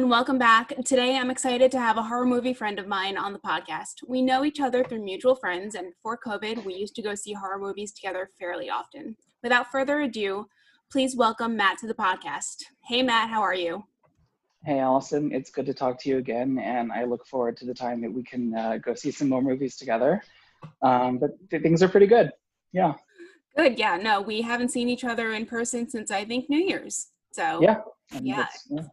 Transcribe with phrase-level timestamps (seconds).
[0.00, 0.16] Everyone.
[0.16, 0.72] Welcome back.
[0.86, 3.96] Today, I'm excited to have a horror movie friend of mine on the podcast.
[4.08, 7.34] We know each other through mutual friends, and before COVID, we used to go see
[7.34, 9.14] horror movies together fairly often.
[9.42, 10.46] Without further ado,
[10.90, 12.62] please welcome Matt to the podcast.
[12.86, 13.84] Hey, Matt, how are you?
[14.64, 15.32] Hey, Allison.
[15.34, 18.10] It's good to talk to you again, and I look forward to the time that
[18.10, 20.22] we can uh, go see some more movies together.
[20.80, 22.30] Um, but th- things are pretty good.
[22.72, 22.94] Yeah.
[23.54, 23.78] Good.
[23.78, 23.98] Yeah.
[23.98, 27.08] No, we haven't seen each other in person since I think New Year's.
[27.32, 27.80] So Yeah.
[28.14, 28.84] I it's- yeah.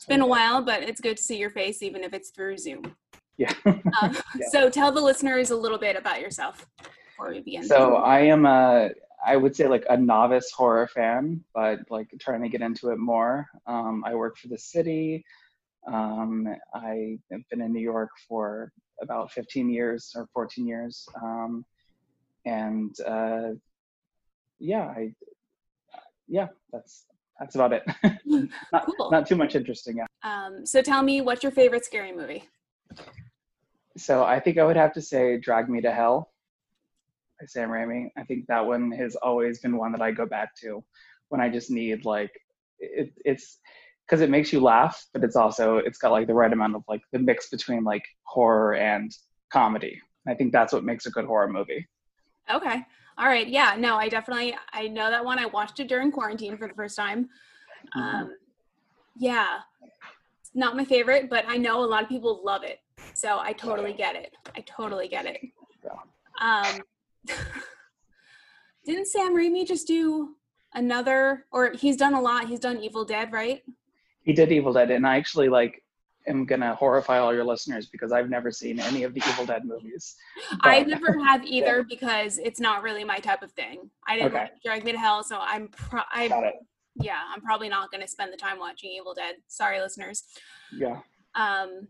[0.00, 2.56] It's been a while, but it's good to see your face, even if it's through
[2.56, 2.96] Zoom.
[3.36, 3.52] Yeah.
[3.66, 3.76] Um,
[4.34, 4.46] Yeah.
[4.50, 6.66] So tell the listeners a little bit about yourself
[7.04, 7.64] before we begin.
[7.64, 8.92] so I am a,
[9.26, 12.96] I would say like a novice horror fan, but like trying to get into it
[12.98, 13.46] more.
[13.66, 15.22] Um, I work for the city.
[15.86, 21.06] Um, I have been in New York for about 15 years or 14 years.
[21.22, 21.62] Um,
[22.46, 23.50] and uh,
[24.58, 25.12] yeah, I,
[26.26, 27.04] yeah, that's
[27.40, 27.82] that's about it.
[28.72, 29.10] not, Cool.
[29.10, 29.96] not too much interesting.
[29.96, 30.06] Yeah.
[30.22, 32.44] Um, so tell me, what's your favorite scary movie?
[33.96, 36.30] So I think I would have to say Drag Me to Hell
[37.40, 38.08] by Sam Raimi.
[38.16, 40.84] I think that one has always been one that I go back to
[41.30, 42.30] when I just need like
[42.78, 43.58] it, it's
[44.06, 46.82] because it makes you laugh, but it's also it's got like the right amount of
[46.88, 49.10] like the mix between like horror and
[49.52, 50.00] comedy.
[50.28, 51.86] I think that's what makes a good horror movie.
[52.52, 52.84] Okay.
[53.20, 53.46] All right.
[53.46, 53.76] Yeah.
[53.78, 55.38] No, I definitely I know that one.
[55.38, 57.28] I watched it during quarantine for the first time.
[57.94, 58.00] Mhm.
[58.00, 58.36] Um,
[59.14, 59.58] yeah.
[60.40, 62.80] It's not my favorite, but I know a lot of people love it.
[63.12, 64.34] So I totally get it.
[64.56, 65.38] I totally get it.
[66.40, 66.80] Um,
[68.86, 70.36] didn't Sam Raimi just do
[70.72, 72.48] another, or he's done a lot?
[72.48, 73.62] He's done Evil Dead, right?
[74.22, 75.82] He did Evil Dead, and I actually like
[76.28, 79.64] am gonna horrify all your listeners because I've never seen any of the Evil Dead
[79.64, 80.16] movies.
[80.62, 83.90] I But- never have either because it's not really my type of thing.
[84.06, 84.48] I didn't Okay.
[84.64, 86.54] Drag Me to Hell, so I'm pro- I Got it.
[86.96, 89.36] yeah, I'm probably not to spend the time watching Evil Dead.
[89.48, 90.24] Sorry, listeners.
[90.72, 91.00] Yeah.
[91.34, 91.88] Um,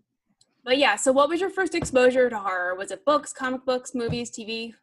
[0.65, 2.75] but yeah, so what was your first exposure to horror?
[2.75, 4.75] Was it books, comic books, movies, TV?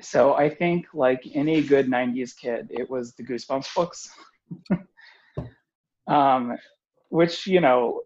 [0.00, 4.10] So I think, like any good '90s kid, it was the Goosebumps books,
[6.08, 6.56] um,
[7.10, 8.00] which you know,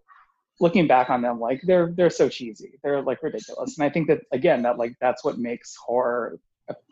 [0.60, 4.08] looking back on them, like they're they're so cheesy, they're like ridiculous, and I think
[4.08, 6.38] that again, that like that's what makes horror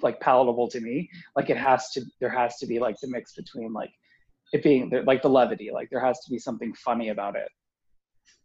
[0.03, 1.11] like palatable to me.
[1.35, 3.93] Like it has to, there has to be like the mix between like
[4.53, 7.49] it being like the levity, like there has to be something funny about it,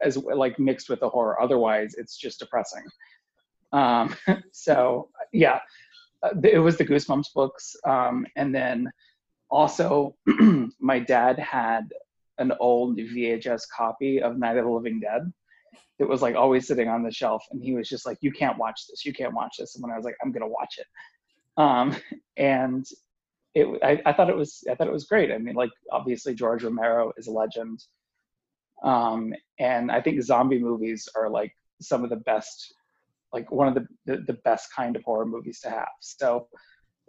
[0.01, 1.41] as like mixed with the horror.
[1.41, 2.83] Otherwise, it's just depressing.
[3.71, 4.15] Um,
[4.51, 5.59] so yeah,
[6.23, 8.91] uh, it was the Goosebumps books, um, and then
[9.49, 10.15] also
[10.79, 11.89] my dad had
[12.41, 15.31] an old VHS copy of Night of the Living Dead.
[15.99, 18.57] It was like always sitting on the shelf, and he was just like, "You can't
[18.57, 19.05] watch this.
[19.05, 20.87] You can't watch this." And when I was like, "I'm gonna watch it,"
[21.57, 21.95] um,
[22.37, 22.85] and
[23.53, 25.31] it, I, I thought it was, I thought it was great.
[25.31, 27.83] I mean, like obviously George Romero is a legend,
[28.83, 32.73] um, and I think zombie movies are like some of the best
[33.33, 35.87] like one of the, the, the best kind of horror movies to have.
[36.01, 36.47] So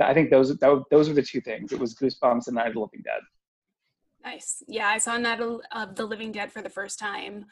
[0.00, 1.72] I think those that, those are the two things.
[1.72, 3.20] It was Goosebumps and Night of the Living Dead.
[4.24, 4.62] Nice.
[4.68, 7.46] Yeah, I saw Night of of the Living Dead for the first time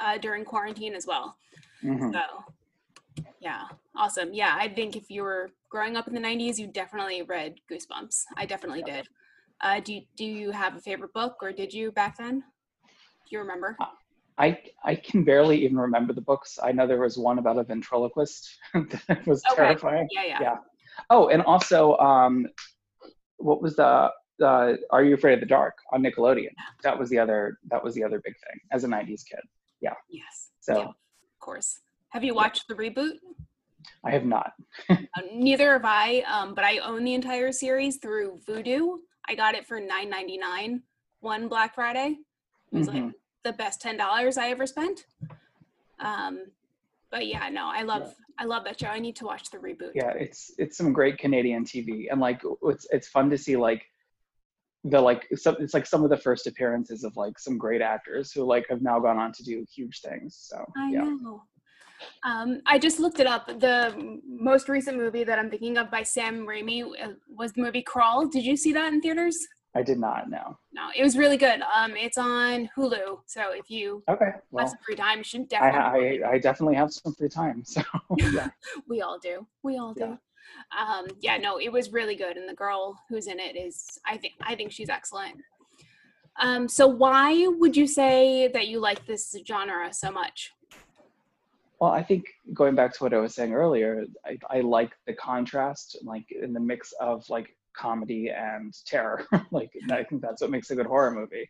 [0.00, 1.36] uh, during quarantine as well.
[1.82, 2.12] Mhm.
[2.12, 3.64] So, yeah,
[3.96, 4.32] awesome.
[4.32, 8.24] Yeah, I think if you were growing up in the '90s, you definitely read Goosebumps.
[8.36, 9.08] I definitely did.
[9.62, 12.40] Uh, do you, Do you have a favorite book, or did you back then?
[12.40, 13.76] Do you remember?
[14.38, 16.58] I I can barely even remember the books.
[16.62, 19.56] I know there was one about a ventriloquist that was Okay.
[19.56, 20.08] terrifying.
[20.10, 20.40] Yeah, yeah.
[20.40, 20.56] Yeah.
[21.08, 22.46] Oh, and also, um,
[23.36, 26.52] what was the uh, Are You Afraid of the Dark on Nickelodeon?
[26.82, 29.40] That was the other that was the other big thing as a '90s kid.
[29.80, 29.94] Yeah.
[30.08, 30.50] Yes.
[30.60, 31.80] So Yeah, of course.
[32.10, 33.18] Have you watched the reboot?
[34.04, 34.52] I have not.
[34.90, 38.98] Uh, neither have I, um, but I own the entire series through Vudu.
[39.28, 40.82] I got it for nine ninety nine
[41.20, 42.18] one Black Friday.
[42.72, 43.12] It was like Mhm.
[43.42, 45.06] the best ten dollars I ever spent.
[45.98, 46.46] Um,
[47.10, 48.86] but yeah, no, I love I love that show.
[48.86, 49.90] I need to watch the reboot.
[49.94, 53.82] yeah it's it's some great canadian tv and like it's it's fun to see like
[54.84, 58.32] the like some, it's like some of the first appearances of like some great actors
[58.32, 61.42] who like have now gone on to do huge things so I yeah know.
[62.24, 63.46] Um, I just looked it up.
[63.46, 67.82] The most recent movie that I'm thinking of by Sam Raimi uh, was the movie
[67.82, 68.26] Crawl.
[68.26, 69.46] Did you see that in theaters?
[69.74, 71.60] i did not know No, it was really good.
[71.74, 75.70] Um, it's on Hulu, so if you okay have some free time, you should I,
[75.70, 76.24] definitely.
[76.24, 77.82] I i definitely have some free time so
[78.32, 78.48] yeah
[78.88, 79.46] we all do.
[79.62, 80.00] We all do.
[80.00, 80.16] Yeah.
[80.78, 84.16] Um, yeah, no, it was really good, and the girl who's in it is, I
[84.16, 85.36] think, I think she's excellent.
[86.40, 90.52] Um, so why would you say that you like this genre so much?
[91.80, 95.14] Well, I think going back to what I was saying earlier, I, I like the
[95.14, 99.26] contrast, like in the mix of like comedy and terror.
[99.50, 101.48] like I think that's what makes a good horror movie.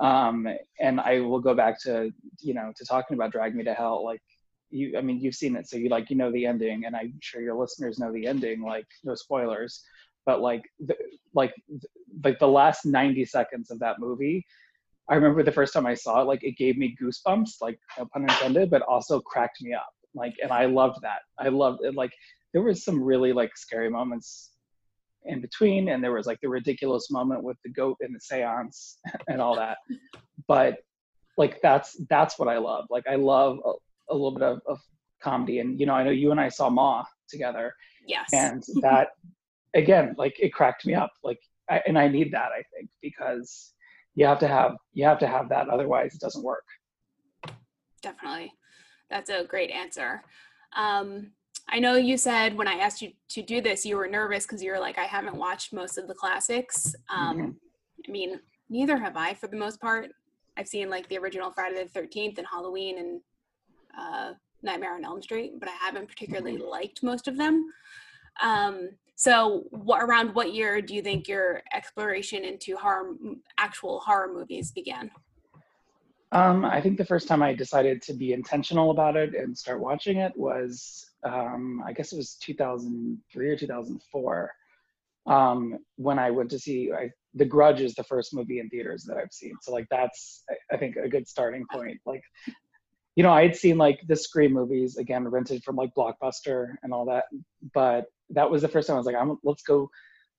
[0.00, 0.48] Um,
[0.80, 4.04] and I will go back to you know to talking about Drag Me to Hell.
[4.04, 4.22] Like
[4.70, 7.14] you, I mean, you've seen it, so you like you know the ending, and I'm
[7.20, 8.62] sure your listeners know the ending.
[8.62, 9.82] Like no spoilers,
[10.26, 10.96] but like the,
[11.34, 11.54] like
[12.24, 14.44] like the last 90 seconds of that movie.
[15.08, 18.06] I remember the first time I saw it, like it gave me goosebumps, like no
[18.06, 19.90] pun intended, but also cracked me up.
[20.14, 21.20] Like, and I loved that.
[21.38, 21.94] I loved it.
[21.94, 22.12] Like,
[22.54, 24.52] there was some really like scary moments
[25.24, 28.98] in between and there was like the ridiculous moment with the goat and the seance
[29.28, 29.78] and all that
[30.46, 30.78] but
[31.36, 33.72] like that's that's what i love like i love uh,
[34.08, 34.78] a, little bit of, of,
[35.22, 35.60] comedy.
[35.60, 37.74] And you know i know you and i saw ma together.
[38.06, 38.28] Yes.
[38.32, 39.08] And that
[39.74, 41.10] again like it cracked me up.
[41.22, 41.38] Like
[41.70, 43.72] I, and i need that i think because
[44.14, 45.68] you have to have you have to have that.
[45.68, 46.64] Otherwise it doesn't work.
[48.02, 48.52] Definitely.
[49.08, 50.22] That's a great answer.
[50.76, 51.32] Um
[51.68, 54.62] I know you said when I asked you to do this, you were nervous because
[54.62, 56.94] you were like, I haven't watched most of the classics.
[57.08, 57.50] Um, mm-hmm.
[58.06, 60.10] I mean, neither have I for the most part.
[60.56, 63.20] I've seen like the original Friday the 13th and Halloween and
[63.98, 64.32] uh,
[64.62, 66.68] Nightmare on Elm Street, but I haven't particularly mm-hmm.
[66.68, 67.66] liked most of them.
[68.42, 73.14] Um, so, what, around what year do you think your exploration into horror,
[73.58, 75.10] actual horror movies began?
[76.32, 79.78] Um, I think the first time I decided to be intentional about it and start
[79.78, 84.52] watching it was um, I guess it was 2003 or 2004
[85.26, 89.04] um, when I went to see I, The Grudge is the first movie in theaters
[89.04, 89.54] that I've seen.
[89.62, 90.42] So like that's
[90.72, 91.98] I think a good starting point.
[92.04, 92.22] Like
[93.16, 96.92] you know I had seen like the Scream movies again rented from like Blockbuster and
[96.92, 97.24] all that,
[97.72, 99.90] but that was the first time I was like I'm let's go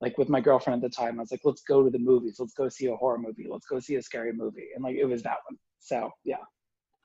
[0.02, 1.20] like with my girlfriend at the time.
[1.20, 2.38] I was like let's go to the movies.
[2.40, 3.48] Let's go see a horror movie.
[3.50, 4.68] Let's go see a scary movie.
[4.76, 5.58] And like it was that one.
[5.80, 6.38] So yeah.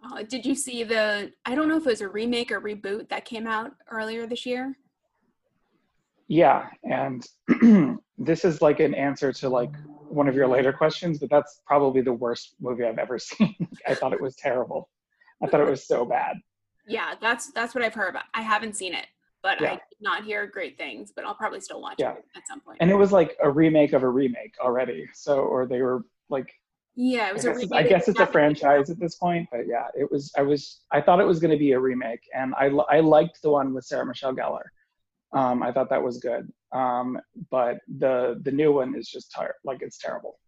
[0.02, 1.32] Uh, did you see the?
[1.44, 4.46] I don't know if it was a remake or reboot that came out earlier this
[4.46, 4.76] year.
[6.26, 7.26] Yeah, and
[8.18, 9.72] this is like an answer to like
[10.08, 13.68] one of your later questions, but that's probably the worst movie I've ever seen.
[13.86, 14.88] I thought it was terrible.
[15.42, 16.36] I thought it was so bad.
[16.86, 18.24] Yeah, that's that's what I've heard about.
[18.34, 19.06] I haven't seen it,
[19.42, 19.72] but yeah.
[19.72, 21.12] I did not hear great things.
[21.14, 22.12] But I'll probably still watch yeah.
[22.12, 22.78] it at some point.
[22.80, 25.06] And it was like a remake of a remake already.
[25.14, 26.52] So, or they were like
[26.96, 27.46] yeah, it was.
[27.46, 30.32] I guess, it's, I guess it's a franchise at this point, but yeah, it was.
[30.36, 30.80] I was.
[30.90, 33.72] I thought it was going to be a remake, and I I liked the one
[33.72, 34.64] with Sarah Michelle Gellar.
[35.32, 36.52] Um, I thought that was good.
[36.72, 37.18] Um,
[37.50, 39.34] but the the new one is just
[39.64, 40.38] like it's terrible.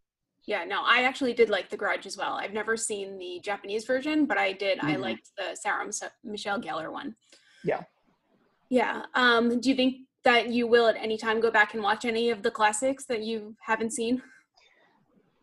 [0.46, 2.32] Yeah, no, I actually did like The Grudge as well.
[2.32, 4.78] I've never seen the Japanese version, but I did.
[4.78, 4.88] Mm-hmm.
[4.88, 5.88] I liked the Sarah
[6.24, 7.14] Michelle Gellar one.
[7.64, 7.82] Yeah.
[8.68, 9.02] Yeah.
[9.14, 12.30] Um, do you think that you will at any time go back and watch any
[12.30, 14.22] of the classics that you haven't seen?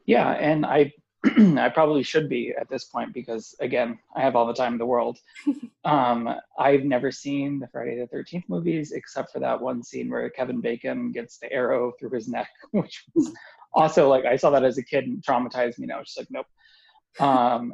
[0.09, 0.91] yeah and i
[1.65, 4.79] i probably should be at this point because again i have all the time in
[4.79, 5.19] the world
[5.85, 10.27] um, i've never seen the friday the 13th movies except for that one scene where
[10.31, 13.31] kevin bacon gets the arrow through his neck which was
[13.73, 16.27] also like i saw that as a kid and traumatized me now it's just like
[16.31, 16.45] nope
[17.19, 17.73] um,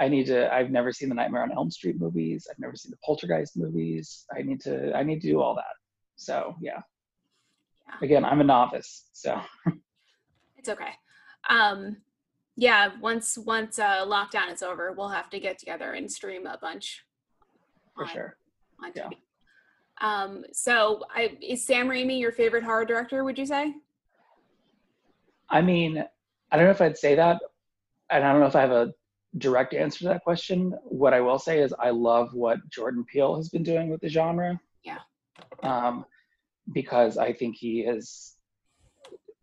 [0.00, 2.90] i need to i've never seen the nightmare on elm street movies i've never seen
[2.90, 5.74] the poltergeist movies i need to i need to do all that
[6.16, 6.80] so yeah
[8.02, 9.40] again i'm a novice so
[10.56, 10.90] it's okay
[11.50, 11.98] um,
[12.56, 16.56] yeah, once once uh, lockdown is over, we'll have to get together and stream a
[16.58, 17.04] bunch.
[17.96, 18.36] For on, sure.
[18.82, 18.96] On TV.
[18.96, 19.08] Yeah.
[20.00, 23.24] Um, so, I, is Sam Raimi your favorite horror director?
[23.24, 23.74] Would you say?
[25.50, 26.04] I mean,
[26.50, 27.40] I don't know if I'd say that,
[28.10, 28.92] and I don't know if I have a
[29.38, 30.74] direct answer to that question.
[30.84, 34.08] What I will say is, I love what Jordan Peele has been doing with the
[34.08, 34.60] genre.
[34.84, 35.00] Yeah.
[35.62, 36.04] Um,
[36.72, 38.34] because I think he has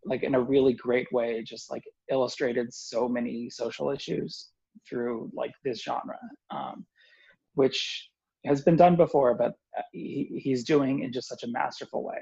[0.06, 4.50] like in a really great way just like illustrated so many social issues
[4.88, 6.18] through like this genre
[6.50, 6.86] um,
[7.54, 8.10] which
[8.46, 12.18] has been done before but uh, he, he's doing in just such a masterful way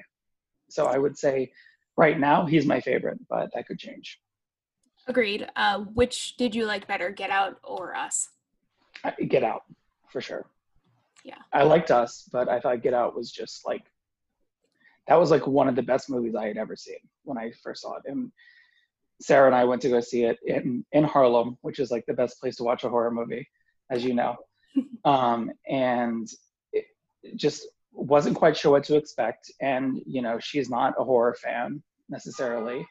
[0.69, 1.49] so i would say
[1.99, 4.19] right now he's my favorite but that could change
[5.07, 8.29] agreed uh, which did you like better get out or us
[9.27, 9.63] get out
[10.09, 10.45] for sure
[11.23, 13.83] yeah i liked us but i thought get out was just like
[15.09, 17.81] that was like one of the best movies I had ever seen when I first
[17.81, 18.03] saw it.
[18.05, 18.31] And
[19.19, 22.13] Sarah and I went to go see it in in Harlem, which is like the
[22.13, 23.49] best place to watch a horror movie,
[23.89, 24.37] as you know.
[25.05, 26.29] um, and
[26.71, 26.85] it
[27.35, 29.51] just wasn't quite sure what to expect.
[29.59, 32.85] And you know, she's not a horror fan necessarily,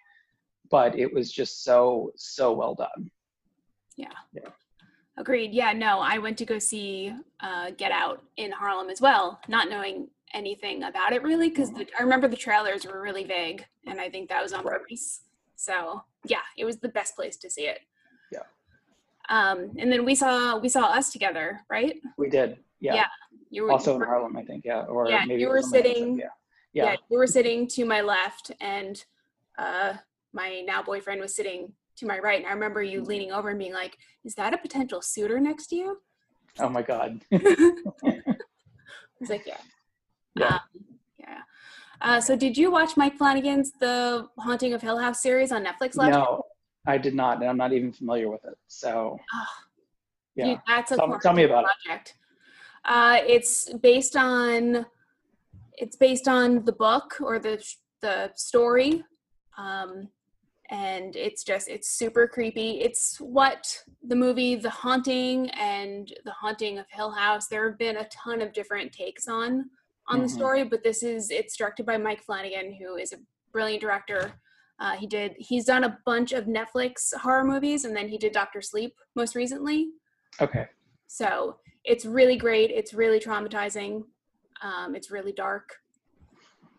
[0.71, 3.11] but it was just so so well done.
[3.97, 4.09] Yeah.
[4.33, 4.51] Yeah.
[5.17, 5.53] Agreed.
[5.53, 9.69] Yeah, no, I went to go see uh, Get Out in Harlem as well, not
[9.69, 14.09] knowing anything about it really because I remember the trailers were really vague, and I
[14.09, 15.23] think that was on purpose.
[15.57, 17.81] So yeah, it was the best place to see it.
[18.31, 18.41] Yeah.
[19.29, 21.97] Um, and then we saw we saw us together, right?
[22.17, 22.59] We did.
[22.81, 22.95] Yeah.
[22.95, 23.07] Yeah.
[23.51, 24.65] You were also in Harlem, I think.
[24.65, 24.83] Yeah.
[24.83, 26.19] Or yeah, maybe you were sitting.
[26.19, 26.27] Yeah.
[26.79, 26.93] Yeah.
[26.93, 26.97] Yeah.
[27.11, 29.05] You were sitting to my left, and
[29.59, 29.95] uh,
[30.33, 33.59] my now boyfriend was sitting to my right, and I remember you leaning over and
[33.59, 35.99] being like, "Is that a potential suitor next to you?"
[36.61, 37.21] Oh my god.
[37.33, 37.43] I
[39.21, 39.59] was like, "Yeah."
[40.37, 40.47] Yeah.
[40.47, 40.61] Um,
[41.19, 41.41] yeah.
[42.01, 45.97] Uh, so, did you watch Mike Flanagan's The Haunting of Hill House series on Netflix
[45.97, 46.21] last year?
[46.21, 46.45] no,
[46.87, 48.57] I did not, and I'm not even familiar with it.
[48.69, 49.49] So Ah,
[50.37, 50.47] yeah.
[50.47, 52.15] Dude, that's a Tell me- tell me about it.
[52.85, 54.87] Uh, it's based on
[55.81, 57.63] it's based on the book or the
[58.01, 59.05] the story,
[59.57, 60.09] um,
[60.71, 62.81] and it's just it's super creepy.
[62.81, 67.49] It's what the movie The Haunting and The Haunting of Hill House.
[67.49, 69.71] There have been a ton of different takes on
[70.07, 70.31] on the Mhm.
[70.31, 73.19] story, but this is it's directed by Mike Flanagan, who is a
[73.53, 74.33] brilliant director.
[74.81, 78.33] Uh, he did he's done a bunch of Netflix horror movies, and then he did
[78.33, 79.91] Doctor Sleep most recently.
[80.41, 80.69] Okay.
[81.09, 82.71] So it's really great.
[82.71, 84.05] It's really traumatizing.
[84.63, 85.77] Um, it's really dark.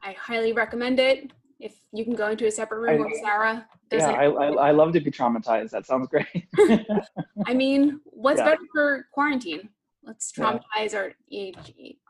[0.04, 1.32] I highly recommend it.
[1.60, 4.08] If you can go into a separate room I- where Sarah Yeah.
[4.12, 5.72] I, I I love to be traumatized.
[5.72, 6.48] That sounds great.
[7.46, 8.46] I mean, what's Yeah.
[8.46, 9.70] better for quarantine?
[10.04, 10.44] Let's Yeah.
[10.78, 11.54] traumatize our, e-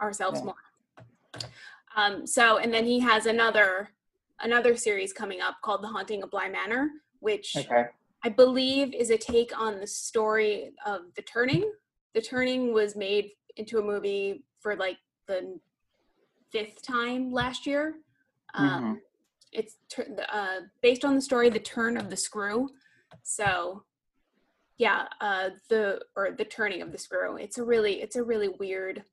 [0.01, 0.45] ourselves Yeah.
[0.45, 0.55] more.
[1.95, 3.89] Um, so, and then he has another
[4.41, 7.87] another series coming up called The Haunting of Bly Manor, which okay.
[8.23, 11.69] I believe is a take on the story of The Turning.
[12.13, 14.97] The Turning was made into a movie for like
[15.29, 15.59] the
[16.51, 17.95] fifth time last year.
[18.55, 19.01] Um,
[19.51, 22.69] It's tur- the, uh, based on the story The Turn of the Screw.
[23.23, 23.83] So,
[24.77, 27.35] yeah, uh, the or the turning of the screw.
[27.37, 29.03] It's a really it's a really weird,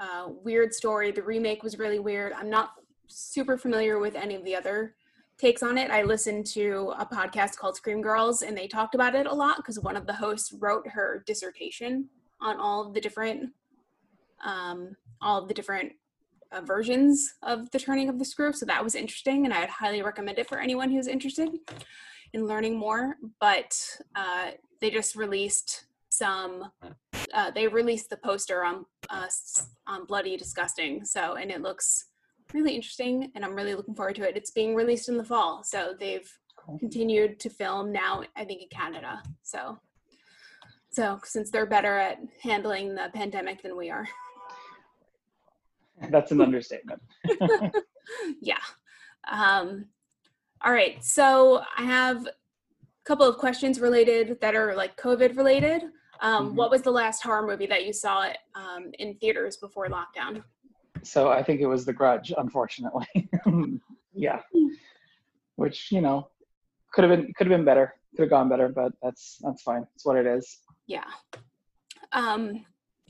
[0.00, 1.12] uh, weird story.
[1.12, 2.32] The remake was really weird.
[2.32, 2.72] I'm not
[3.08, 4.96] super familiar with any of the other
[5.38, 5.90] takes on it.
[5.90, 9.58] I listened to a podcast called Scream Girls, and they talked about it a lot
[9.58, 12.08] because one of the hosts wrote her dissertation
[12.40, 13.52] on all of the different,
[14.44, 15.92] um, all the different
[16.52, 18.52] uh, versions of the turning of the screw.
[18.52, 21.48] So that was interesting, and I'd highly recommend it for anyone who's interested
[22.32, 23.16] in learning more.
[23.40, 23.78] But
[24.14, 26.70] uh, they just released some.
[27.34, 29.26] Uh, they released the poster on uh,
[29.86, 31.04] on Bloody Disgusting.
[31.04, 32.06] So and it looks
[32.54, 34.36] really interesting, and I'm really looking forward to it.
[34.36, 36.78] It's being released in the fall, so they've Cool.
[36.78, 38.22] continued to film now.
[38.36, 39.22] I think in Canada.
[39.42, 39.78] So.
[40.90, 44.08] So, since they're better at handling the pandemic than we are,
[46.10, 47.00] That's an understatement.
[48.40, 48.58] yeah.
[49.30, 49.86] Um,
[50.64, 51.02] all right.
[51.02, 52.30] So I have a
[53.04, 55.84] couple of questions related that are like COVID related.
[56.20, 56.54] Um, Mhm.
[56.54, 60.42] What was the last horror movie that you saw it, um, in theaters before lockdown?
[61.02, 63.06] So I think it was The Grudge, unfortunately.
[64.14, 64.40] yeah.
[65.56, 66.28] Which you know
[66.92, 67.94] could have been could have been better.
[68.16, 69.86] Could have gone better, but that's that's fine.
[69.94, 70.60] It's what it is.
[70.86, 71.04] Yeah.
[72.12, 72.64] Um,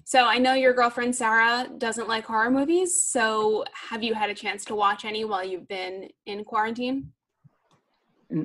[0.08, 3.08] so I know your girlfriend Sarah doesn't like horror movies.
[3.08, 7.10] So have you had a chance to watch any while you've been in quarantine?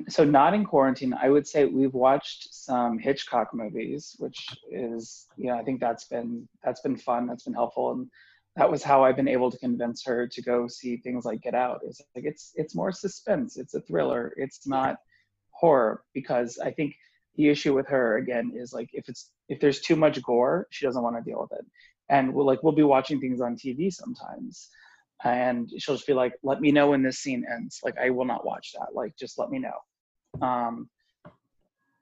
[0.08, 1.14] So not in quarantine.
[1.14, 6.02] I would say we've watched some Hitchcock movies, which is you know I think that's
[6.02, 7.28] been that's been fun.
[7.28, 8.10] That's been helpful, and
[8.56, 11.54] that was how I've been able to convince her to go see things like Get
[11.54, 11.82] Out.
[11.86, 13.56] It's like it's it's more suspense.
[13.56, 14.34] It's a thriller.
[14.36, 14.96] It's not
[15.52, 16.96] horror because I think
[17.36, 20.84] the issue with her again is like if it's if there's too much gore, she
[20.84, 21.66] doesn't want to deal with it.
[22.08, 24.68] And we'll like we'll be watching things on TV sometimes,
[25.24, 28.26] and she'll just be like, "Let me know when this scene ends." Like I will
[28.26, 28.94] not watch that.
[28.94, 30.46] Like just let me know.
[30.46, 30.90] Um,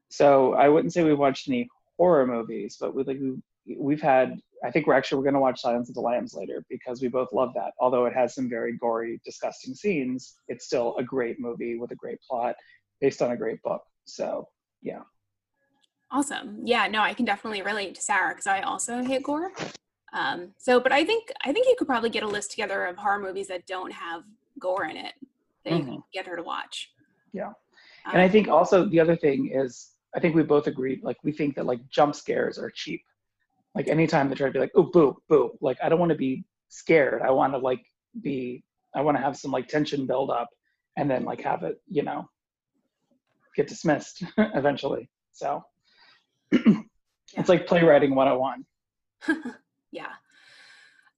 [0.09, 4.37] so I wouldn't say we watched any horror movies, but we like we, we've had.
[4.63, 7.33] I think we're actually we're gonna watch Silence of the Lambs later because we both
[7.33, 7.73] love that.
[7.79, 11.97] Although it has some very gory, disgusting scenes, it's still a great movie with a
[11.97, 12.57] great plot
[13.01, 13.83] based on a great book.
[14.07, 14.49] So
[14.83, 15.03] yeah.
[16.13, 16.61] Awesome.
[16.65, 19.53] Yeah, no, I can definitely relate to Sarah because I also hate gore.
[20.13, 22.97] Um, so, but I think I think you could probably get a list together of
[22.97, 24.25] horror movies that don't have
[24.59, 25.15] gore in it
[25.65, 26.91] that you can get her to watch.
[27.33, 27.49] Yeah.
[27.49, 31.19] Um, And I think also the other thing is, I think we both agreed, like
[31.23, 33.03] we think that like jump scares are cheap.
[33.75, 35.53] Like anytime they try to be like, oh, boo, boo.
[35.61, 37.23] Like I don't want to be scared.
[37.23, 37.85] I want to like
[38.21, 38.65] be,
[38.95, 40.49] I want to have some like tension build up
[40.97, 42.29] and then like have it, you know,
[43.55, 45.09] get dismissed eventually.
[45.33, 45.63] So
[47.37, 48.65] it's like playwriting 101.
[49.93, 50.13] yeah.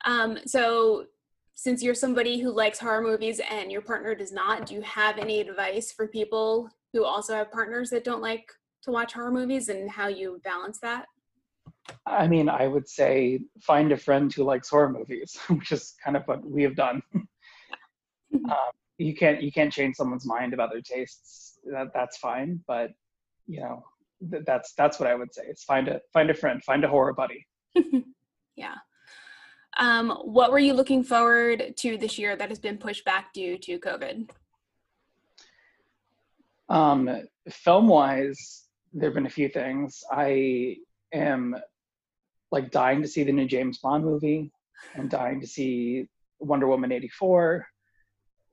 [0.05, 1.07] Um, so,
[1.55, 5.19] since you're somebody who likes horror movies and your partner does not, do you have
[5.19, 8.51] any advice for people who also have partners that don't like
[8.83, 11.07] to watch horror movies and how you balance that?
[12.07, 16.17] I mean, I would say find a friend who likes horror movies, which is kind
[16.17, 17.03] of what we have done.
[17.15, 21.59] um, you can't you can't change someone's mind about their tastes.
[21.65, 22.91] That that's fine, but
[23.47, 23.85] you know
[24.31, 25.43] th- that's that's what I would say.
[25.47, 27.47] It's find a find a friend, find a horror buddy.
[28.57, 28.77] yeah.
[29.79, 33.57] Um, what were you looking forward to this year that has been pushed back due
[33.59, 34.29] to COVID?
[36.69, 40.05] Um, film wise, there have been a few things.
[40.11, 40.77] I
[41.13, 41.57] am
[42.51, 44.53] like dying to see the new James Bond movie.
[44.97, 46.07] I'm dying to see
[46.39, 47.67] Wonder Woman 84.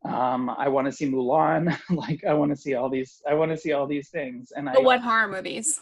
[0.05, 1.77] Um, I want to see Mulan.
[1.89, 3.21] like I want to see all these.
[3.29, 4.51] I want to see all these things.
[4.55, 4.79] And I.
[4.79, 5.79] What horror movies?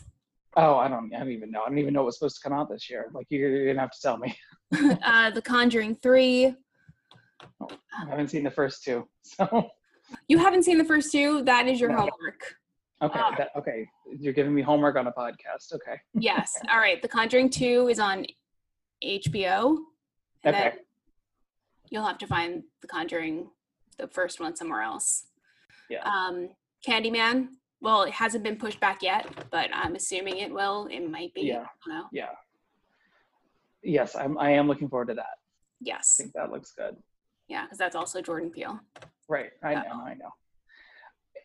[0.55, 1.13] Oh, I don't.
[1.13, 1.61] I don't even know.
[1.63, 3.09] I don't even know what's supposed to come out this year.
[3.13, 4.35] Like you're, you're gonna have to tell me.
[5.05, 6.55] uh, the Conjuring Three.
[7.61, 7.67] Oh,
[8.05, 9.69] I haven't seen the first two, so.
[10.29, 11.43] You haven't seen the first two.
[11.43, 11.97] That is your No.
[11.97, 12.55] homework.
[13.01, 13.19] Okay.
[13.21, 13.35] Ah.
[13.37, 13.87] That, okay.
[14.19, 15.73] You're giving me homework on a podcast.
[15.73, 15.99] Okay.
[16.13, 16.57] Yes.
[16.71, 17.01] All right.
[17.01, 18.25] The Conjuring Two is on
[19.03, 19.77] HBO.
[20.45, 20.73] Okay.
[21.89, 23.49] you'll have to find The Conjuring,
[23.97, 25.25] the first one, somewhere else.
[25.89, 26.03] Yeah.
[26.03, 26.49] Um,
[26.85, 27.49] Candyman.
[27.81, 30.87] Well, it hasn't been pushed back yet, but I'm assuming it will.
[30.91, 31.41] It might be.
[31.41, 31.59] Yeah.
[31.63, 32.05] I don't know.
[32.11, 32.29] Yeah.
[33.83, 34.37] Yes, I'm.
[34.37, 35.37] I am looking forward to that.
[35.79, 36.17] Yes.
[36.19, 36.95] I think that looks good.
[37.47, 38.79] Yeah, because that's also Jordan Peele.
[39.29, 39.51] Right.
[39.63, 39.81] I Yeah.
[39.83, 40.01] know.
[40.05, 40.29] I know.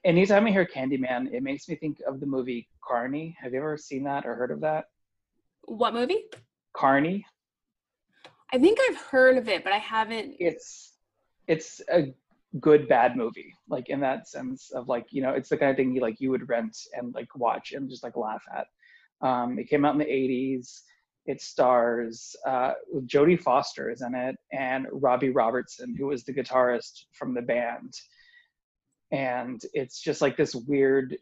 [0.04, 3.36] Anytime I hear Candyman, it makes me think of the movie Carny.
[3.40, 4.86] Have you ever seen that or heard of that?
[5.64, 6.24] What movie?
[6.72, 7.24] Carny.
[8.52, 10.34] I think I've heard of it, but I haven't.
[10.38, 10.94] It's
[11.46, 12.12] it's a
[12.60, 15.76] good bad movie, like in that sense of like you know it's the kind of
[15.76, 18.66] thing you like you would rent and like watch and just like laugh at.
[19.26, 20.80] Um, it came out in the '80s.
[21.24, 22.72] It stars uh,
[23.06, 27.94] Jodie Foster is in it and Robbie Robertson, who was the guitarist from the band.
[29.12, 31.16] And it's just like this weird,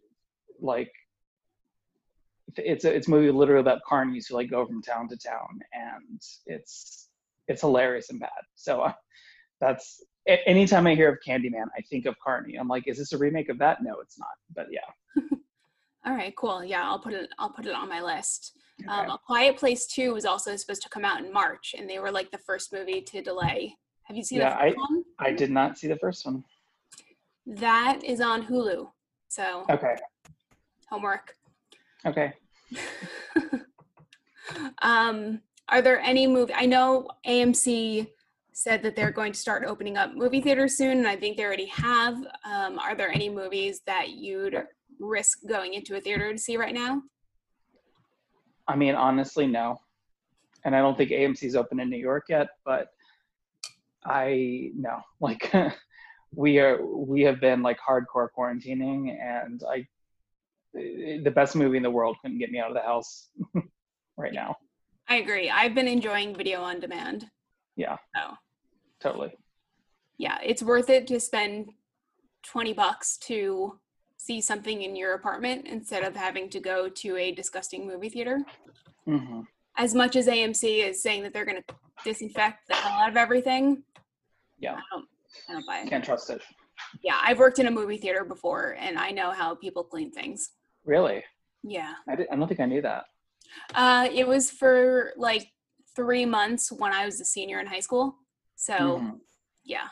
[0.58, 0.90] like
[2.56, 5.60] it's a it's a movie literally about carnies who like go from town to town,
[5.72, 7.08] and it's
[7.48, 8.30] it's hilarious and bad.
[8.54, 8.92] So uh,
[9.60, 12.56] that's anytime I hear of Candyman, I think of Carny.
[12.56, 13.82] I'm like, is this a remake of that?
[13.82, 14.28] No, it's not.
[14.54, 15.22] But yeah,
[16.06, 16.64] All right, cool.
[16.64, 17.28] Yeah, I'll put it.
[17.38, 18.52] I'll put it on my list.
[18.88, 21.98] Um, A Quiet Place Two was also supposed to come out in March, and they
[21.98, 23.74] were like the first movie to delay.
[24.04, 25.04] Have you seen Yeah, the first one?
[25.18, 26.42] I did not see the first one.
[27.46, 28.88] That is on Hulu.
[29.28, 29.94] So Okay,
[30.88, 31.34] homework.
[32.06, 32.32] okay.
[34.82, 36.54] um, are there any movie?
[36.54, 38.08] I know AMC
[38.60, 41.44] said that they're going to start opening up movie theaters soon, and I think they
[41.44, 42.14] already have.
[42.44, 44.62] Um, are there any movies that you'd
[44.98, 47.00] risk going into a theater to see right now?
[48.68, 49.80] I mean, honestly, no.
[50.62, 52.88] And I don't think AMC's open in New York yet, but
[54.04, 55.00] I no.
[55.20, 55.50] Like
[56.34, 59.86] we are we have been like hardcore quarantining and I
[60.74, 63.30] the best movie in the world couldn't get me out of the house
[64.18, 64.54] right now.
[65.08, 65.48] I agree.
[65.48, 67.24] I've been enjoying video on demand.
[67.74, 67.96] Yeah.
[68.14, 68.34] So
[69.00, 69.32] Totally.
[70.18, 71.70] yeah, it's worth it to spend
[72.44, 73.78] 20 bucks to
[74.18, 78.40] see something in your apartment instead of having to go to a disgusting movie theater.
[79.06, 79.40] hmm
[79.78, 83.16] As much as AMC is saying that they're going to disinfect the hell out of
[83.16, 83.82] everything,
[84.58, 84.74] Yeah.
[84.74, 85.06] I don't,
[85.48, 85.88] I don't buy it.
[85.88, 86.42] Can't trust it.
[87.02, 90.50] Yeah, I've worked in a movie theater before and I know how people clean things.
[90.84, 91.22] Really?
[91.62, 91.92] Yeah.
[92.08, 93.04] I, did, I don't think I knew that.
[93.74, 95.46] Uh, it was for like
[95.96, 98.16] three months when I was a senior in high school.
[98.60, 99.20] So Mhm.
[99.64, 99.88] yeah,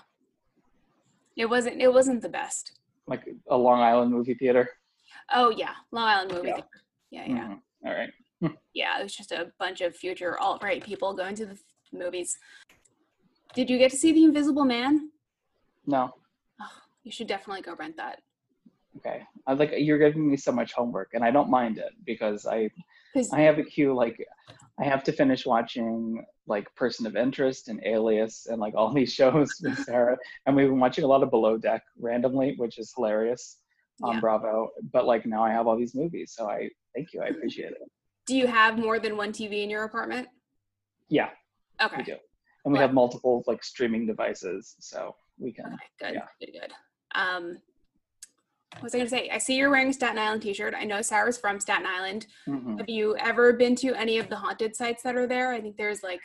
[1.36, 2.78] it wasn't, it wasn't the best.
[3.06, 4.68] Like a Long Island movie theater.
[5.32, 6.54] Oh yeah, Long Island movie Yeah.
[6.56, 6.68] theater.
[7.10, 7.48] Yeah, yeah.
[7.48, 7.62] Mhm.
[7.86, 8.12] All right.
[8.74, 11.58] yeah, it was just a bunch of future alt right people going to the
[11.92, 12.38] movies.
[13.54, 15.10] Did you get to see The Invisible Man?
[15.86, 16.12] No.
[16.60, 18.20] Oh, you should definitely go rent that.
[18.98, 19.26] Okay.
[19.46, 22.68] I like you're giving me so much homework, and I don't mind it because I
[23.32, 23.94] I have a queue.
[23.94, 24.22] Like
[24.80, 29.12] I have to finish watching like Person of Interest and Alias and like all these
[29.12, 32.92] shows with Sarah, and we've been watching a lot of Below Deck randomly, which is
[32.94, 33.58] hilarious
[34.02, 34.20] on Yeah.
[34.20, 34.70] Bravo.
[34.92, 37.22] But like now I have all these movies, so I thank you.
[37.22, 37.78] I appreciate it.
[38.26, 40.28] Do you have more than one TV in your apartment?
[41.08, 41.30] Yeah,
[41.82, 41.96] Okay.
[41.96, 42.16] we do,
[42.64, 42.82] and we What?
[42.82, 45.66] have multiple like streaming devices, so we can.
[45.66, 46.26] Okay, good, Yeah.
[46.40, 46.72] good, good.
[47.14, 47.58] Um,
[48.74, 49.28] what was I gonna say?
[49.30, 50.74] I see you're wearing a Staten Island T-shirt.
[50.76, 52.26] I know Sarah's from Staten Island.
[52.46, 52.78] Mhm.
[52.78, 55.52] Have you ever been to any of the haunted sites that are there?
[55.52, 56.20] I think there's like,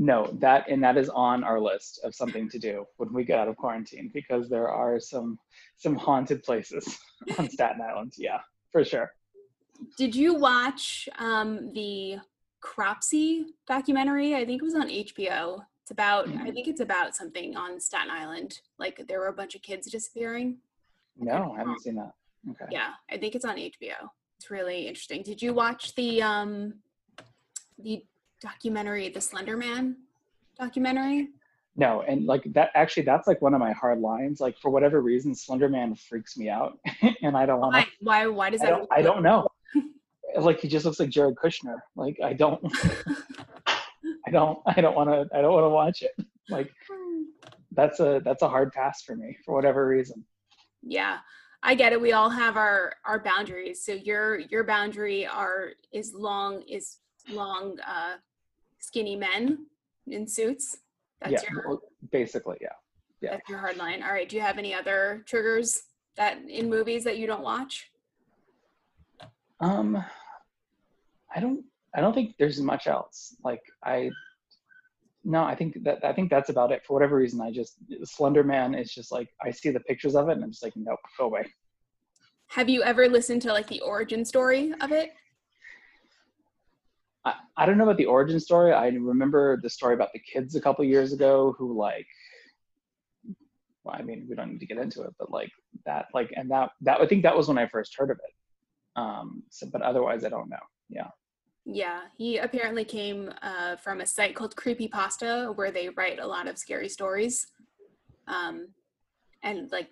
[0.00, 3.38] No, that and that is on our list of something to do when we get
[3.40, 5.38] out of quarantine because there are some
[5.76, 6.98] some haunted places
[7.38, 8.12] on Staten Island.
[8.16, 9.10] Yeah, for sure.
[9.96, 12.18] did you watch um, the
[12.60, 14.34] Cropsey documentary?
[14.34, 15.64] I think it was on HBO.
[15.82, 16.52] It's about, I Mhm.
[16.52, 18.60] think it's about something on Staten Island.
[18.78, 20.58] Like there were a bunch of kids disappearing.
[21.18, 22.12] No, I haven't seen that.
[22.50, 22.66] Okay.
[22.70, 24.08] Yeah, I think it's on HBO.
[24.38, 25.22] It's really interesting.
[25.22, 26.74] Did you watch the um
[27.78, 28.04] the
[28.40, 29.96] documentary, the Slender Man
[30.58, 31.28] documentary?
[31.76, 34.40] No, and like that actually that's like one of my hard lines.
[34.40, 36.78] Like for whatever reason, Slender Man freaks me out,
[37.22, 37.82] and I don't want Why?
[37.82, 37.88] to.
[38.00, 38.26] Why?
[38.26, 38.70] Why does I that?
[38.70, 38.88] don't.
[38.92, 39.48] I don't know.
[40.40, 41.76] like he just looks like Jared Kushner.
[41.96, 42.60] Like I don't.
[44.26, 44.58] I don't.
[44.66, 45.36] I don't want to.
[45.36, 46.12] I don't want to watch it.
[46.48, 46.70] Like
[47.72, 50.24] that's a that's a hard pass for me for whatever reason.
[50.88, 51.18] Yeah,
[51.62, 52.00] I get it.
[52.00, 53.84] We all have our our boundaries.
[53.84, 56.98] So your your boundary are is long is
[57.30, 58.14] long uh
[58.78, 59.66] skinny men
[60.06, 60.78] in suits.
[61.20, 62.68] That's yeah, your basically, yeah.
[63.20, 63.30] yeah.
[63.32, 64.02] that's your hard line.
[64.02, 64.28] All right.
[64.28, 65.82] Do you have any other triggers
[66.16, 67.90] that in movies that you don't watch?
[69.60, 70.02] Um,
[71.34, 71.64] I don't.
[71.94, 73.34] I don't think there's much else.
[73.42, 74.10] Like I,
[75.28, 76.82] no, I think that I think that's about it.
[76.86, 80.28] For whatever reason, I just Slender Man is just like I see the pictures of
[80.28, 81.44] it and I'm just like, nope, go away.
[82.48, 85.10] Have you ever listened to like the origin story of it?
[87.26, 88.72] I, I don't know about the origin story.
[88.72, 92.06] I remember the story about the kids a couple years ago who like
[93.84, 95.50] well, I mean, we don't need to get into it, but like
[95.86, 99.00] that, like, and that, that, I think that was when I first heard of it.
[99.00, 100.56] Um, so, but otherwise, I don't know.
[100.90, 101.08] Yeah.
[101.70, 106.26] Yeah, he apparently came uh, from a site called Creepy Pasta, where they write a
[106.26, 107.46] lot of scary stories.
[108.26, 108.68] Um,
[109.42, 109.90] and like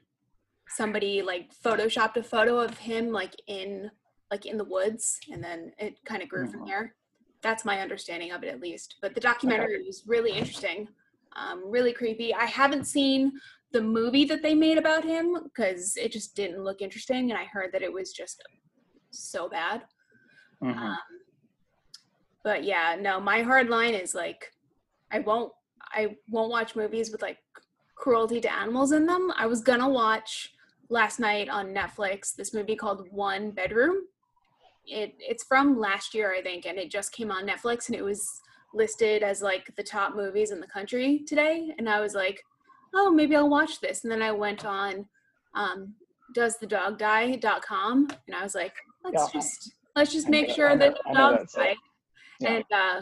[0.68, 3.90] somebody like photoshopped a photo of him like in
[4.32, 6.66] like in the woods and then it kind of grew from Mhm.
[6.66, 6.96] there.
[7.42, 8.96] That's my understanding of it at least.
[9.02, 10.88] But the documentary was really interesting.
[11.36, 12.34] Um, really creepy.
[12.34, 13.32] I haven't seen
[13.72, 17.44] the movie that they made about him because it just didn't look interesting and I
[17.44, 18.42] heard that it was just
[19.10, 19.84] so bad.
[20.62, 20.76] Mhm.
[20.76, 20.98] Um,
[22.46, 24.52] but yeah, no, my hard line is like,
[25.10, 25.52] I won't,
[25.90, 27.38] I won't watch movies with like
[27.96, 29.32] cruelty to animals in them.
[29.36, 30.52] I was gonna watch
[30.88, 33.96] last night on Netflix this movie called One Bedroom.
[34.86, 38.04] It it's from last year, I think, and it just came on Netflix, and it
[38.04, 38.24] was
[38.72, 41.74] listed as like the top movies in the country today.
[41.78, 42.44] And I was like,
[42.94, 44.04] oh, maybe I'll watch this.
[44.04, 45.04] And then I went on
[45.56, 45.94] um,
[46.36, 49.40] doesthedogdie.com, and I was like, let's Yeah.
[49.40, 51.74] just let's just I make know- sure know- that know dogs die
[52.40, 52.50] Yeah.
[52.54, 53.00] and uh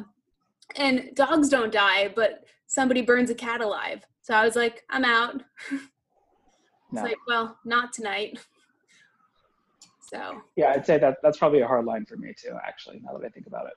[0.76, 5.04] and dogs don't die but somebody burns a cat alive so i was like i'm
[5.04, 5.82] out it's
[6.92, 7.02] No.
[7.02, 8.38] like well not tonight
[10.00, 13.16] so yeah, I'd say that that's probably a hard line for me too, actually, now
[13.16, 13.72] that I think about it.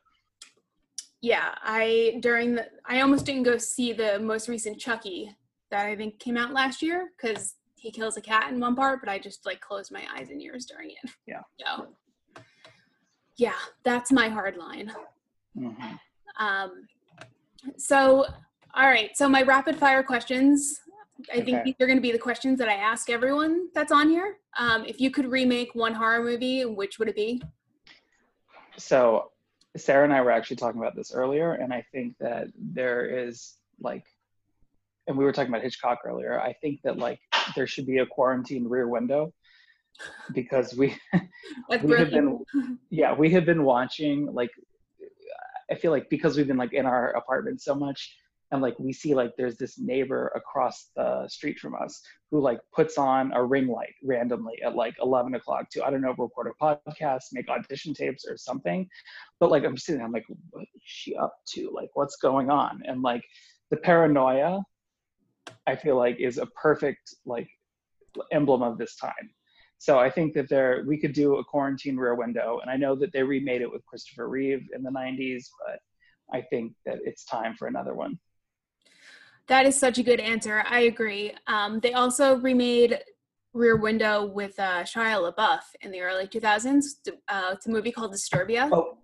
[1.22, 5.36] yeah i during the i almost didn't go see the most recent chucky
[5.72, 9.00] that i think came out last year because he kills a cat in one part
[9.02, 11.41] but i just like closed my eyes and ears during it Yeah.
[11.60, 11.88] so
[13.38, 14.91] yeah that's my hard line
[15.58, 16.00] Mhm.
[16.39, 16.88] Um,
[17.78, 18.26] so,
[18.74, 19.15] all right.
[19.17, 20.80] So my rapid fire questions.
[21.32, 21.63] I think Okay.
[21.65, 24.38] these are going to be the questions that I ask everyone that's on here.
[24.58, 27.41] Um, if you could remake one horror movie, which would it be?
[28.78, 29.32] So,
[29.76, 33.56] Sarah and I were actually talking about this earlier, and I think that there is
[33.80, 34.06] like,
[35.08, 36.39] and we were talking about Hitchcock earlier.
[36.39, 37.20] I think that like
[37.56, 39.34] there should be a quarantine rear window
[40.34, 40.96] because we
[41.84, 42.39] we have been
[42.89, 44.52] yeah we have been watching like
[45.71, 48.15] i feel like because we've been like in our apartment so much
[48.51, 52.01] and like we see like there's this neighbor across the street from us
[52.32, 56.01] who like puts on a ring light randomly at like 11 o'clock to i don't
[56.01, 58.88] know record a podcast make audition tapes or something.
[59.39, 61.69] But like i'm sitting there i'm like what is she up to?
[61.73, 62.82] Like what's going on?
[62.86, 63.23] And like
[63.69, 64.62] the paranoia
[65.65, 67.49] i feel like is a perfect like
[68.32, 69.30] emblem of this time
[69.80, 72.96] so I think that there we could do a quarantine rear window, and I know
[72.96, 75.80] that they remade it with Christopher Reeve in the '90s, but
[76.36, 78.20] I think that it's time for another one.
[79.48, 80.63] That is such a good answer.
[80.68, 81.34] I agree.
[81.48, 83.00] Um, they also remade
[83.54, 86.84] Rear Window with uh, Shia LaBeouf in the early 2000s.
[87.30, 88.70] Uh, it's a movie called Disturbia.
[88.74, 88.98] Oh,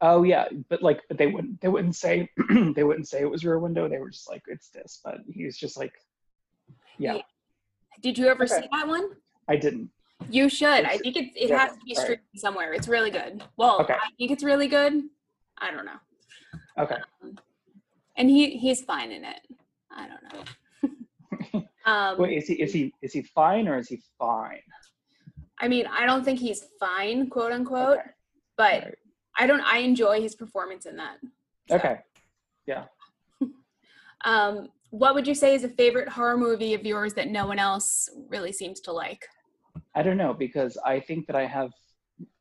[0.00, 2.30] oh yeah, but like, but they wouldn't they wouldn't say
[2.74, 3.88] they wouldn't say it was rear window.
[3.88, 5.92] They were just like it's this, but he was just like,
[6.98, 7.22] yeah, Yeah.
[8.02, 8.62] Did you ever Okay.
[8.62, 9.10] see that one?
[9.48, 9.90] I didn't.
[10.28, 10.84] You should.
[10.84, 12.18] I think it, it yeah, has to be all right.
[12.36, 12.72] somewhere.
[12.72, 13.42] It's really good.
[13.56, 13.94] Well, Okay.
[13.94, 15.02] I think it's really good.
[15.58, 15.98] I don't know.
[16.78, 16.96] Okay,
[18.16, 19.40] And he he's fine in it.
[19.90, 21.62] I don't know.
[21.84, 24.62] um, wait, is he is he is he fine or is he fine?
[25.58, 28.10] I mean, I don't think he's fine, quote unquote, Okay.
[28.56, 28.94] but Alright.
[29.36, 29.60] I don't.
[29.60, 31.18] I enjoy his performance in that.
[31.68, 31.98] So, Okay.
[32.66, 32.84] Yeah.
[34.24, 37.58] um, what would you say is a favorite horror movie of yours that no one
[37.58, 39.26] else really seems to like?
[39.94, 41.70] I don't know because I think that I have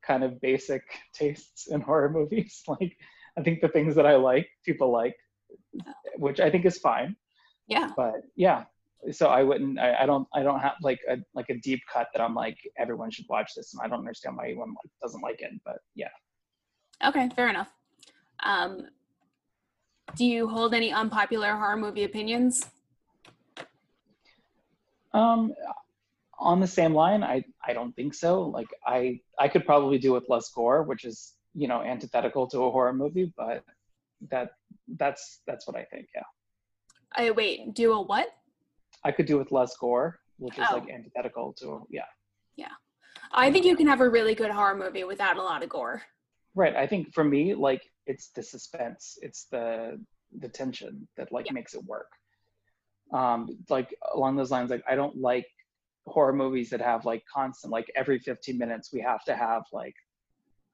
[0.05, 0.83] kind of basic
[1.13, 2.63] tastes in horror movies.
[2.67, 2.97] Like
[3.37, 5.15] I think the things that I like, people like,
[6.17, 7.15] which I think is fine.
[7.67, 7.91] Yeah.
[7.95, 8.65] But yeah,
[9.11, 9.79] so I wouldn't.
[9.79, 10.27] I, I don't.
[10.33, 13.51] I don't have like a like a deep cut that I'm like everyone should watch
[13.55, 15.51] this, and I don't understand why anyone like, doesn't like it.
[15.63, 16.09] But yeah,
[17.05, 17.69] Okay, fair enough.
[18.43, 18.87] Um,
[20.15, 22.65] do you hold any unpopular horror movie opinions?
[25.13, 25.53] um,
[26.39, 28.41] on the same line, I I don't think so.
[28.43, 32.63] Like I I could probably do with less gore, which is you know antithetical to
[32.63, 33.63] a horror movie, but
[34.31, 34.51] that
[34.97, 36.07] that's that's what I think.
[36.15, 36.23] Yeah.
[37.15, 37.73] I wait.
[37.73, 38.29] Do a what?
[39.03, 40.75] I could do with less gore, which is Oh.
[40.75, 42.03] like antithetical to yeah.
[42.55, 42.73] Yeah.
[43.31, 46.01] I think you can have a really good horror movie without a lot of gore.
[46.55, 46.75] Right.
[46.75, 49.99] I think for me, like it's the suspense, it's the
[50.39, 51.53] the tension that like yeah.
[51.53, 52.11] makes it work.
[53.11, 55.47] Um, like along those lines, like I don't like
[56.07, 59.95] horror movies that have like constant, like every 15 minutes we have to have like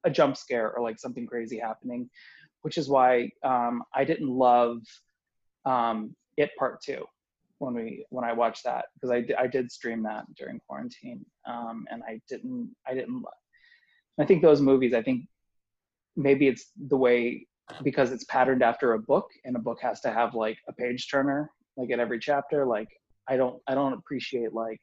[0.05, 2.09] a jump scare or like something crazy happening,
[2.61, 4.79] which is why um, I didn't love
[5.65, 7.05] um, It Part Two
[7.59, 11.85] when we when I watched that because I, I did stream that during quarantine um,
[11.89, 13.23] and I didn't I didn't
[14.19, 15.25] I think those movies I think
[16.15, 17.47] maybe it's the way
[17.83, 21.09] because it's patterned after a book and a book has to have like a page
[21.09, 22.89] turner like at every chapter like
[23.27, 24.79] I don't I don't appreciate like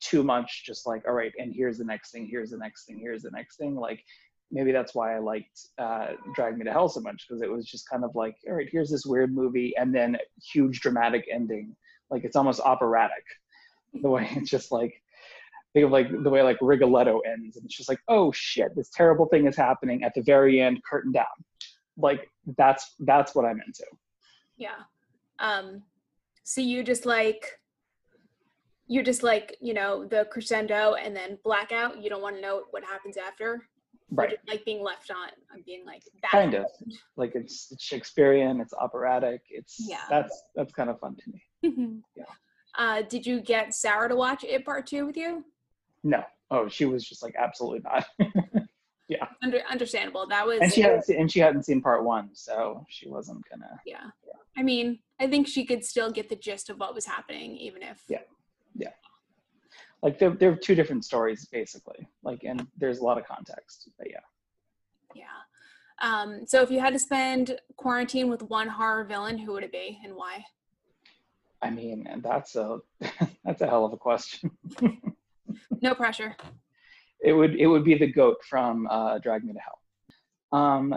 [0.00, 2.98] too much just like all right and here's the next thing here's the next thing
[2.98, 4.04] here's the next thing like
[4.54, 7.66] maybe that's why I liked uh, Drag Me to Hell so much because it was
[7.66, 10.16] just kind of like, all right, here's this weird movie, and then
[10.52, 11.74] huge dramatic ending.
[12.10, 13.24] Like it's almost operatic,
[14.00, 14.94] the way it's just like
[15.72, 18.90] think of like the way like Rigoletto ends, and it's just like, oh shit, this
[18.94, 21.26] terrible thing is happening at the very end, curtain down.
[21.96, 23.84] Like that's that's what I'm into.
[24.56, 24.82] Yeah.
[25.40, 25.82] Um.
[26.44, 27.58] So you just like
[28.86, 32.02] you just like you know the crescendo and then blackout.
[32.02, 33.62] You don't want to know what happens after.
[34.10, 34.36] Right.
[34.46, 36.70] like being left on i'm being like that kind happened.
[36.86, 40.02] of like it's, it's shakespearean it's operatic it's yeah.
[40.08, 41.42] that's that's kind of fun to me.
[41.64, 41.96] Mm-hmm.
[42.14, 42.24] yeah.
[42.76, 45.44] Uh did you get sarah to watch it part two with you?
[46.04, 46.22] No.
[46.50, 48.04] Oh she was just like absolutely not.
[49.06, 49.26] Yeah.
[49.42, 50.26] Under, understandable.
[50.26, 53.42] That was and she hadn't seen, and she hadn't seen part one so she wasn't
[53.50, 54.04] gonna yeah.
[54.26, 54.32] yeah.
[54.56, 57.82] I mean i think she could still get the gist of what was happening even
[57.82, 58.20] if yeah
[58.74, 58.90] yeah.
[60.02, 62.06] Like they're, they're two different stories basically.
[62.22, 64.20] Like and there's a lot of context but yeah.
[65.14, 65.24] Yeah.
[66.02, 69.72] Um, so if you had to spend quarantine with one horror villain who would it
[69.72, 70.44] be and why?
[71.62, 72.78] I mean and that's a
[73.44, 74.50] that's a hell of a question.
[75.80, 76.34] No pressure.
[77.20, 79.78] It would it would be the goat from uh, drag me to hell.
[80.58, 80.94] Um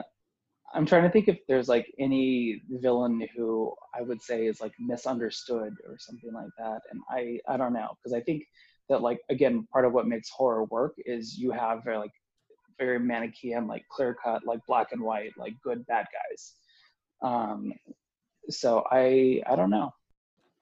[0.74, 4.74] i'm trying to think if there's like any villain who i would say is like
[4.80, 8.44] misunderstood or something like that and i i don't know because i think
[8.90, 12.12] that like again part of what makes horror work is you have very like
[12.78, 16.54] very manichean like clear cut like black and white like good bad guys.
[17.22, 17.74] Um
[18.50, 19.92] so i i don't know.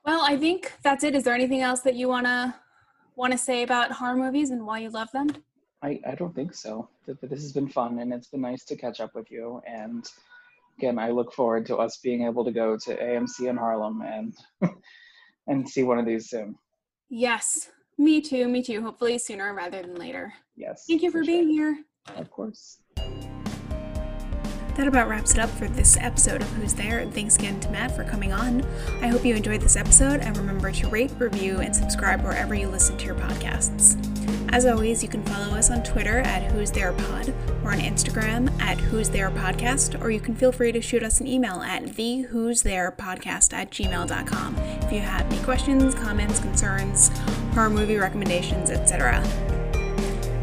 [0.05, 1.15] Well i think that's it.
[1.15, 2.55] Is there anything else that you want to
[3.15, 5.27] want to say about horror movies and why you love them
[5.85, 8.99] i i don't think so this has been fun and it's been nice to catch
[8.99, 10.09] up with you and
[10.77, 14.33] again i look forward to us being able to go to amc in harlem and
[15.47, 16.55] and see one of these soon
[17.09, 18.81] yes me too, me too.
[18.81, 20.33] Hopefully sooner rather than later.
[20.55, 20.85] Yes.
[20.87, 21.75] Thank you for, for being sure.
[21.75, 21.85] here.
[22.17, 22.79] Of course.
[24.75, 27.69] That about wraps it up for this episode of Who's There, and thanks again to
[27.69, 28.65] Matt for coming on.
[29.01, 32.67] I hope you enjoyed this episode, and remember to rate, review, and subscribe wherever you
[32.67, 34.34] listen to your podcasts.
[34.49, 38.49] As always, you can follow us on Twitter at Who's There Pod, or on Instagram
[38.61, 41.95] at Who's There Podcast, or you can feel free to shoot us an email at
[41.95, 47.09] the Who's There Podcast at gmail.com if you have any questions, comments, concerns,
[47.53, 49.21] horror movie recommendations, etc.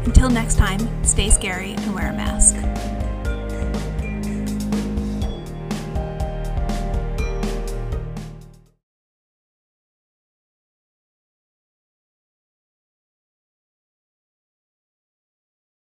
[0.05, 2.55] Until next time, stay scary and wear a mask.